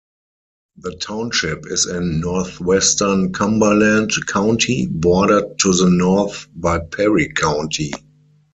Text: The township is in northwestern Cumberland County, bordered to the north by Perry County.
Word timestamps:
The 0.77 0.95
township 0.95 1.67
is 1.67 1.85
in 1.85 2.21
northwestern 2.21 3.33
Cumberland 3.33 4.09
County, 4.25 4.87
bordered 4.87 5.59
to 5.59 5.73
the 5.75 5.91
north 5.91 6.47
by 6.55 6.79
Perry 6.79 7.31
County. 7.31 7.93